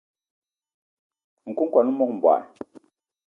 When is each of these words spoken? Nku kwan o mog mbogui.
Nku 1.49 1.63
kwan 1.71 1.87
o 1.89 1.91
mog 1.97 2.11
mbogui. 2.17 2.45